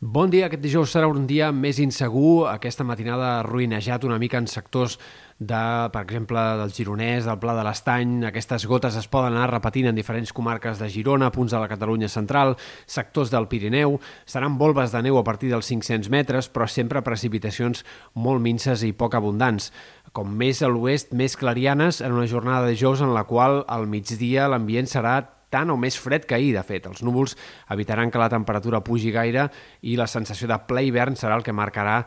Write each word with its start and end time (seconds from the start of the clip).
Bon 0.00 0.30
dia, 0.30 0.46
aquest 0.46 0.62
dijous 0.62 0.92
serà 0.94 1.08
un 1.10 1.24
dia 1.26 1.48
més 1.50 1.80
insegur. 1.82 2.46
Aquesta 2.46 2.84
matinada 2.86 3.32
ha 3.32 3.42
ruïnejat 3.42 4.04
una 4.06 4.14
mica 4.22 4.38
en 4.38 4.44
sectors 4.46 4.92
de, 5.40 5.62
per 5.90 6.04
exemple, 6.04 6.38
del 6.60 6.70
Gironès, 6.70 7.24
del 7.26 7.40
Pla 7.42 7.56
de 7.56 7.64
l'Estany. 7.66 8.12
Aquestes 8.28 8.68
gotes 8.70 8.94
es 8.94 9.08
poden 9.10 9.34
anar 9.34 9.48
repetint 9.50 9.88
en 9.90 9.98
diferents 9.98 10.30
comarques 10.30 10.78
de 10.78 10.86
Girona, 10.86 11.32
punts 11.34 11.50
de 11.50 11.58
la 11.58 11.66
Catalunya 11.66 12.06
central, 12.06 12.54
sectors 12.86 13.32
del 13.34 13.48
Pirineu. 13.50 13.96
Seran 14.22 14.54
volves 14.60 14.94
de 14.94 15.02
neu 15.02 15.18
a 15.18 15.24
partir 15.26 15.50
dels 15.50 15.66
500 15.66 16.12
metres, 16.14 16.46
però 16.46 16.68
sempre 16.70 17.02
precipitacions 17.02 17.82
molt 18.14 18.38
minces 18.38 18.86
i 18.86 18.92
poc 18.94 19.18
abundants. 19.18 19.72
Com 20.14 20.30
més 20.30 20.62
a 20.62 20.70
l'oest, 20.70 21.10
més 21.10 21.34
clarianes, 21.34 21.98
en 22.06 22.14
una 22.14 22.30
jornada 22.30 22.68
de 22.68 22.78
dijous 22.78 23.02
en 23.02 23.16
la 23.18 23.26
qual 23.26 23.64
al 23.66 23.90
migdia 23.90 24.46
l'ambient 24.46 24.86
serà 24.86 25.16
tant 25.50 25.70
o 25.72 25.76
més 25.80 25.96
fred 25.98 26.26
que 26.28 26.36
ahir, 26.36 26.52
de 26.56 26.62
fet. 26.66 26.86
Els 26.90 27.02
núvols 27.06 27.36
evitaran 27.72 28.12
que 28.12 28.20
la 28.20 28.30
temperatura 28.32 28.82
pugi 28.84 29.12
gaire 29.14 29.48
i 29.82 29.96
la 29.96 30.06
sensació 30.06 30.48
de 30.50 30.58
ple 30.68 30.84
hivern 30.86 31.16
serà 31.16 31.38
el 31.38 31.46
que 31.46 31.56
marcarà 31.56 32.02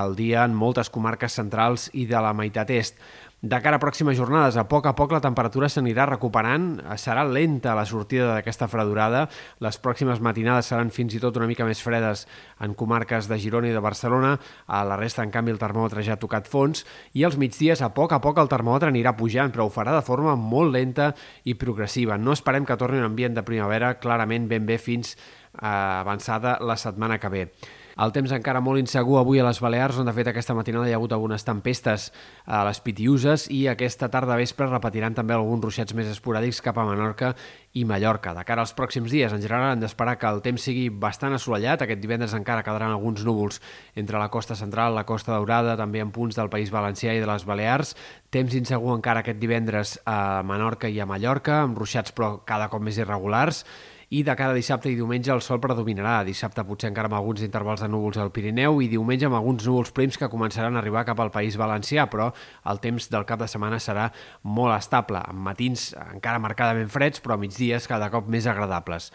el 0.00 0.16
dia 0.16 0.44
en 0.44 0.54
moltes 0.56 0.90
comarques 0.90 1.36
centrals 1.36 1.90
i 1.92 2.06
de 2.10 2.20
la 2.22 2.32
meitat 2.36 2.70
est. 2.70 2.98
De 3.44 3.58
cara 3.60 3.76
a 3.76 3.80
pròximes 3.82 4.16
jornades, 4.16 4.56
a 4.56 4.62
poc 4.64 4.86
a 4.88 4.94
poc 4.96 5.10
la 5.12 5.18
temperatura 5.20 5.68
s'anirà 5.68 6.06
recuperant, 6.08 6.78
serà 6.96 7.26
lenta 7.28 7.74
la 7.76 7.82
sortida 7.84 8.30
d'aquesta 8.30 8.70
fredurada, 8.72 9.26
les 9.60 9.76
pròximes 9.84 10.22
matinades 10.24 10.70
seran 10.72 10.88
fins 10.88 11.12
i 11.12 11.20
tot 11.20 11.36
una 11.36 11.50
mica 11.50 11.66
més 11.68 11.82
fredes 11.84 12.22
en 12.64 12.72
comarques 12.72 13.28
de 13.28 13.36
Girona 13.42 13.68
i 13.68 13.76
de 13.76 13.84
Barcelona, 13.84 14.38
a 14.64 14.80
la 14.88 14.96
resta, 14.96 15.20
en 15.20 15.34
canvi, 15.34 15.52
el 15.52 15.60
termòmetre 15.60 16.06
ja 16.08 16.16
ha 16.16 16.22
tocat 16.22 16.48
fons, 16.48 16.86
i 17.12 17.28
als 17.28 17.36
migdies, 17.36 17.84
a 17.84 17.92
poc 17.92 18.16
a 18.16 18.22
poc, 18.24 18.40
el 18.40 18.48
termòmetre 18.48 18.88
anirà 18.88 19.12
pujant, 19.12 19.52
però 19.52 19.68
ho 19.68 19.76
farà 19.76 19.92
de 19.92 20.06
forma 20.08 20.38
molt 20.40 20.72
lenta 20.72 21.12
i 21.44 21.52
progressiva. 21.52 22.16
No 22.16 22.32
esperem 22.32 22.64
que 22.64 22.80
torni 22.80 23.04
un 23.04 23.10
ambient 23.12 23.36
de 23.36 23.44
primavera 23.44 23.98
clarament 24.00 24.48
ben 24.48 24.64
bé 24.64 24.80
fins 24.80 25.18
a 25.52 26.00
avançada 26.00 26.62
la 26.64 26.80
setmana 26.80 27.20
que 27.20 27.28
ve. 27.28 27.48
El 27.94 28.10
temps 28.10 28.32
encara 28.34 28.58
molt 28.64 28.80
insegur 28.80 29.20
avui 29.20 29.38
a 29.38 29.44
les 29.46 29.60
Balears, 29.62 30.00
on 30.02 30.08
de 30.08 30.14
fet 30.16 30.26
aquesta 30.26 30.54
matinada 30.58 30.88
hi 30.88 30.94
ha 30.94 30.98
hagut 30.98 31.12
algunes 31.14 31.46
tempestes 31.46 32.08
a 32.44 32.64
les 32.66 32.80
Pitiuses 32.82 33.46
i 33.54 33.68
aquesta 33.70 34.08
tarda 34.10 34.38
vespre 34.40 34.66
repetiran 34.66 35.14
també 35.14 35.36
alguns 35.36 35.62
ruixats 35.62 35.94
més 35.94 36.10
esporàdics 36.10 36.58
cap 36.64 36.80
a 36.80 36.86
Menorca 36.88 37.34
i 37.78 37.84
Mallorca. 37.86 38.34
De 38.34 38.42
cara 38.48 38.66
als 38.66 38.74
pròxims 38.74 39.14
dies, 39.14 39.30
en 39.30 39.42
general, 39.42 39.76
hem 39.76 39.84
d'esperar 39.84 40.16
que 40.18 40.26
el 40.26 40.42
temps 40.42 40.66
sigui 40.66 40.88
bastant 40.90 41.38
assolellat. 41.38 41.86
Aquest 41.86 42.02
divendres 42.02 42.34
encara 42.34 42.66
quedaran 42.66 42.90
alguns 42.90 43.22
núvols 43.26 43.62
entre 43.94 44.18
la 44.18 44.30
costa 44.30 44.58
central, 44.58 44.94
la 44.98 45.06
costa 45.06 45.36
daurada, 45.36 45.78
també 45.78 46.02
en 46.02 46.10
punts 46.14 46.34
del 46.34 46.50
País 46.50 46.74
Valencià 46.74 47.14
i 47.14 47.22
de 47.22 47.30
les 47.30 47.46
Balears. 47.46 47.94
Temps 48.34 48.58
insegur 48.58 48.94
encara 48.98 49.22
aquest 49.22 49.38
divendres 49.38 50.00
a 50.04 50.42
Menorca 50.42 50.90
i 50.90 50.98
a 50.98 51.06
Mallorca, 51.06 51.62
amb 51.62 51.78
ruixats 51.78 52.14
però 52.14 52.40
cada 52.46 52.70
cop 52.70 52.82
més 52.82 52.98
irregulars 52.98 53.62
i 54.14 54.22
de 54.22 54.34
cada 54.38 54.54
dissabte 54.54 54.90
i 54.92 54.94
diumenge 54.94 55.32
el 55.34 55.42
sol 55.42 55.58
predominarà. 55.62 56.20
Dissabte 56.26 56.62
potser 56.68 56.90
encara 56.92 57.10
amb 57.10 57.18
alguns 57.18 57.42
intervals 57.42 57.82
de 57.82 57.88
núvols 57.90 58.20
al 58.22 58.30
Pirineu 58.34 58.78
i 58.84 58.90
diumenge 58.92 59.26
amb 59.26 59.38
alguns 59.40 59.66
núvols 59.66 59.90
prims 59.96 60.18
que 60.20 60.30
començaran 60.30 60.76
a 60.76 60.82
arribar 60.82 61.02
cap 61.08 61.18
al 61.18 61.32
País 61.34 61.58
Valencià, 61.58 62.06
però 62.12 62.30
el 62.70 62.82
temps 62.84 63.10
del 63.10 63.26
cap 63.26 63.42
de 63.42 63.50
setmana 63.50 63.80
serà 63.82 64.10
molt 64.46 64.76
estable, 64.76 65.18
amb 65.18 65.42
matins 65.50 65.90
encara 66.12 66.42
marcadament 66.42 66.92
freds, 66.94 67.24
però 67.24 67.40
migdies 67.40 67.90
cada 67.90 68.12
cop 68.14 68.30
més 68.30 68.46
agradables. 68.46 69.10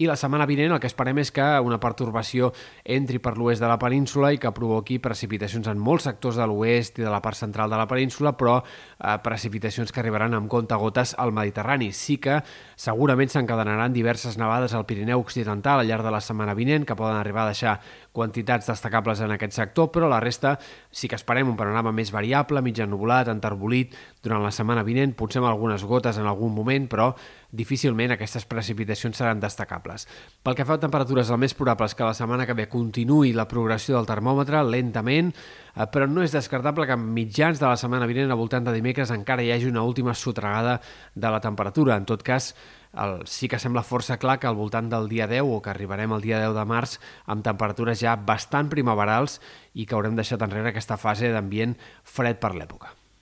I 0.00 0.06
la 0.08 0.16
setmana 0.16 0.46
vinent 0.48 0.72
el 0.72 0.80
que 0.80 0.88
esperem 0.88 1.18
és 1.20 1.28
que 1.30 1.44
una 1.60 1.76
pertorbació 1.78 2.48
entri 2.82 3.18
per 3.22 3.34
l'oest 3.36 3.60
de 3.60 3.68
la 3.68 3.76
península 3.78 4.30
i 4.32 4.38
que 4.40 4.50
provoqui 4.56 4.96
precipitacions 5.04 5.68
en 5.68 5.78
molts 5.78 6.06
sectors 6.08 6.38
de 6.40 6.46
l'oest 6.48 6.96
i 6.98 7.04
de 7.04 7.10
la 7.12 7.20
part 7.22 7.36
central 7.36 7.70
de 7.70 7.76
la 7.76 7.86
península, 7.86 8.32
però 8.32 8.56
eh, 8.62 9.18
precipitacions 9.22 9.92
que 9.92 10.00
arribaran 10.00 10.32
amb 10.34 10.48
gotes 10.48 11.14
al 11.18 11.34
Mediterrani. 11.36 11.90
Sí 11.92 12.16
que 12.16 12.40
segurament 12.74 13.30
s'encadenaran 13.30 13.92
diverses 13.92 14.38
nevades 14.40 14.72
al 14.72 14.86
Pirineu 14.88 15.20
Occidental 15.20 15.82
al 15.82 15.86
llarg 15.86 16.08
de 16.08 16.14
la 16.16 16.22
setmana 16.24 16.56
vinent, 16.56 16.88
que 16.88 16.96
poden 16.96 17.20
arribar 17.20 17.44
a 17.44 17.52
deixar 17.52 17.78
quantitats 18.12 18.66
destacables 18.72 19.20
en 19.20 19.36
aquest 19.36 19.52
sector, 19.52 19.92
però 19.92 20.08
la 20.08 20.20
resta 20.20 20.58
sí 20.90 21.08
que 21.08 21.20
esperem 21.20 21.48
un 21.48 21.56
panorama 21.56 21.92
més 21.92 22.10
variable, 22.12 22.64
mig 22.64 22.80
ennubulat, 22.80 23.28
enterbolit, 23.28 23.94
durant 24.24 24.42
la 24.42 24.52
setmana 24.52 24.84
vinent, 24.88 25.14
potser 25.14 25.42
amb 25.42 25.52
algunes 25.52 25.84
gotes 25.84 26.18
en 26.18 26.26
algun 26.26 26.54
moment, 26.54 26.88
però 26.88 27.12
difícilment 27.52 28.14
aquestes 28.14 28.46
precipitacions 28.48 29.20
seran 29.20 29.40
destacables. 29.40 30.08
Pel 30.42 30.56
que 30.56 30.66
fa 30.66 30.78
a 30.78 30.82
temperatures, 30.82 31.30
el 31.30 31.40
més 31.40 31.54
probable 31.54 31.86
és 31.90 31.94
que 31.94 32.08
la 32.08 32.16
setmana 32.16 32.46
que 32.48 32.56
ve 32.56 32.66
continuï 32.72 33.34
la 33.36 33.46
progressió 33.48 33.98
del 33.98 34.08
termòmetre 34.08 34.64
lentament, 34.64 35.30
eh, 35.76 35.86
però 35.92 36.08
no 36.08 36.24
és 36.24 36.32
descartable 36.32 36.88
que 36.88 36.96
a 36.96 37.00
mitjans 37.00 37.60
de 37.60 37.68
la 37.68 37.76
setmana 37.76 38.08
vinent, 38.08 38.32
al 38.32 38.40
voltant 38.40 38.64
de 38.64 38.74
dimecres, 38.74 39.12
encara 39.12 39.44
hi 39.44 39.52
hagi 39.52 39.68
una 39.68 39.84
última 39.84 40.14
sotragada 40.14 40.80
de 41.14 41.30
la 41.30 41.40
temperatura. 41.44 41.96
En 42.00 42.08
tot 42.08 42.24
cas, 42.24 42.54
el, 42.92 43.22
sí 43.28 43.48
que 43.48 43.60
sembla 43.60 43.84
força 43.84 44.18
clar 44.20 44.38
que 44.40 44.48
al 44.48 44.56
voltant 44.56 44.88
del 44.92 45.08
dia 45.12 45.28
10 45.28 45.44
o 45.48 45.60
que 45.62 45.72
arribarem 45.72 46.12
al 46.12 46.24
dia 46.24 46.40
10 46.40 46.56
de 46.56 46.64
març 46.68 46.98
amb 47.26 47.44
temperatures 47.44 48.00
ja 48.00 48.16
bastant 48.16 48.72
primaverals 48.72 49.40
i 49.72 49.86
que 49.86 49.96
haurem 49.96 50.16
deixat 50.16 50.44
enrere 50.44 50.72
aquesta 50.72 51.00
fase 51.00 51.32
d'ambient 51.32 51.76
fred 52.04 52.40
per 52.40 52.52
l'època. 52.56 53.01